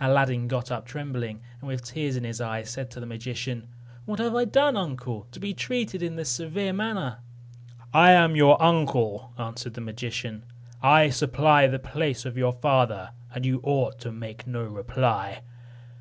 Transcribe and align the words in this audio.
Aladdin 0.00 0.48
got 0.48 0.72
up 0.72 0.86
trembling, 0.86 1.40
and 1.60 1.68
with 1.68 1.84
tears 1.84 2.16
in 2.16 2.24
his 2.24 2.40
eyes 2.40 2.68
said 2.68 2.90
to 2.90 2.98
the 2.98 3.06
magician, 3.06 3.68
"What 4.06 4.18
have 4.18 4.34
I 4.34 4.44
done, 4.44 4.76
uncle, 4.76 5.28
to 5.30 5.38
be 5.38 5.54
treated 5.54 6.02
in 6.02 6.16
this 6.16 6.30
severe 6.30 6.72
manner?" 6.72 7.18
"I 7.94 8.10
am 8.10 8.34
your 8.34 8.60
uncle," 8.60 9.32
answered 9.38 9.74
the 9.74 9.80
magician; 9.80 10.42
"I 10.82 11.10
supply 11.10 11.68
the 11.68 11.78
place 11.78 12.24
of 12.26 12.36
your 12.36 12.54
father, 12.54 13.10
and 13.32 13.46
you 13.46 13.60
ought 13.62 14.00
to 14.00 14.10
make 14.10 14.48
no 14.48 14.64
reply. 14.64 15.42